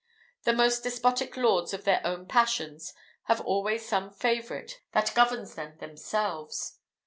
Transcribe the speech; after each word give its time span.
The 0.45 0.53
most 0.53 0.81
despotic 0.81 1.37
lords 1.37 1.75
of 1.75 1.83
their 1.83 2.01
own 2.03 2.25
passions 2.27 2.91
have 3.25 3.39
always 3.41 3.87
some 3.87 4.09
favourite 4.09 4.81
that 4.93 5.13
governs 5.13 5.53
them 5.53 5.77
themselves. 5.77 6.79